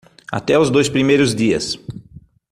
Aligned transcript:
Até 0.31 0.57
os 0.57 0.71
dois 0.71 0.89
primeiros 0.89 1.35
dias 1.35 1.77